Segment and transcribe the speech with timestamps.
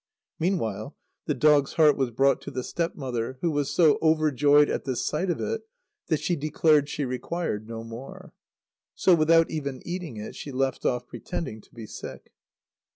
[0.39, 0.97] Meanwhile
[1.27, 4.95] the dog's heart was brought to the step mother, who was so overjoyed at the
[4.95, 5.61] sight of it,
[6.07, 8.33] that she declared she required no more.
[8.95, 12.33] So, without even eating it, she left off pretending to be sick.